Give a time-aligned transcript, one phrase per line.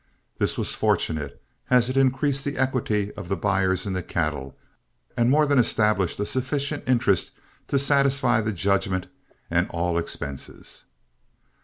[0.39, 1.39] This was fortunate,
[1.69, 4.57] as it increased the equity of the buyers in the cattle,
[5.15, 7.33] and more than established a sufficient interest
[7.67, 9.05] to satisfy the judgment
[9.51, 10.85] and all expenses.